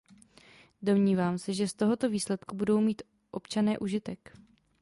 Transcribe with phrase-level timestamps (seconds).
[0.81, 3.01] Domnívám se, že z tohoto výsledku budou mít
[3.31, 4.35] občané užitek.